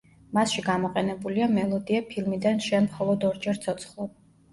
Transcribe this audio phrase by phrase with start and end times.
[0.35, 4.11] მასში გამოყენებულია მელოდია ფილმიდან „შენ მხოლოდ ორჯერ ცოცხლობ“.